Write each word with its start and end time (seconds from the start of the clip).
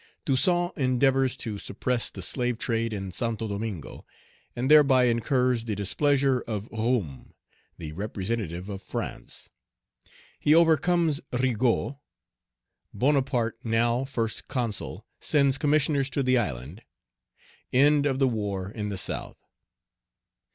Toussaint 0.25 0.71
endeavors 0.75 1.37
to 1.37 1.59
suppress 1.59 2.09
the 2.09 2.23
slave 2.23 2.57
trade 2.57 2.91
in 2.91 3.11
Santo 3.11 3.47
Domingo, 3.47 4.03
and 4.55 4.71
thereby 4.71 5.03
incurs 5.03 5.63
the 5.65 5.75
displeasure 5.75 6.39
of 6.47 6.67
Roume, 6.71 7.33
the 7.77 7.91
representative 7.93 8.67
of 8.67 8.81
France 8.81 9.49
He 10.39 10.55
overcomes 10.55 11.21
Rigaud 11.31 11.99
Bonaparte, 12.95 13.59
now 13.63 14.03
First 14.03 14.47
Consul, 14.47 15.05
sends 15.19 15.59
Commissioners 15.59 16.09
to 16.09 16.23
the 16.23 16.35
island 16.35 16.81
End 17.71 18.07
of 18.07 18.17
the 18.17 18.27
war 18.27 18.71
in 18.71 18.89
the 18.89 18.97
South. 18.97 19.37